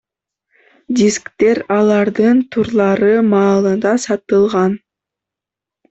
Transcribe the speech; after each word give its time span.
Дисктер 0.99 1.61
алардын 1.77 2.41
турлары 2.57 3.13
маалында 3.31 3.97
сатылган. 4.11 4.79